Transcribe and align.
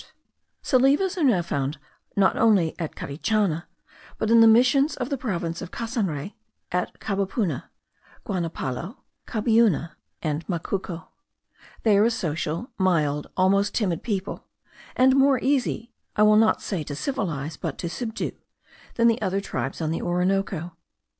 Salives 0.63 1.15
are 1.15 1.23
now 1.23 1.43
found 1.43 1.77
not 2.15 2.35
only 2.35 2.73
at 2.79 2.95
Carichana, 2.95 3.65
but 4.17 4.31
in 4.31 4.41
the 4.41 4.47
Missions 4.47 4.95
of 4.95 5.11
the 5.11 5.17
province 5.17 5.61
of 5.61 5.69
Casanre, 5.69 6.33
at 6.71 6.99
Cabapuna, 6.99 7.65
Guanapalo, 8.25 8.97
Cabiuna, 9.27 9.91
and 10.23 10.43
Macuco. 10.47 11.09
They 11.83 11.99
are 11.99 12.03
a 12.05 12.09
social, 12.09 12.71
mild, 12.79 13.27
almost 13.37 13.75
timid 13.75 14.01
people; 14.01 14.47
and 14.95 15.15
more 15.15 15.37
easy, 15.39 15.93
I 16.15 16.23
will 16.23 16.35
not 16.37 16.63
say 16.63 16.81
to 16.85 16.95
civilize, 16.95 17.55
but 17.55 17.77
to 17.77 17.87
subdue, 17.87 18.31
than 18.95 19.07
the 19.07 19.21
other 19.21 19.39
tribes 19.39 19.81
on 19.81 19.91
the 19.91 20.01
Orinoco. 20.01 20.75